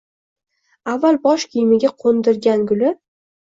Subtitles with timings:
[0.93, 2.93] Avval bosh kiyimiga qo‘ndirgan guli